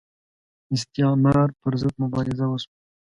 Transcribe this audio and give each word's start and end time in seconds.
استعمار 0.75 1.49
پر 1.61 1.73
ضد 1.81 1.95
مبارزه 2.03 2.45
وشوه 2.47 2.75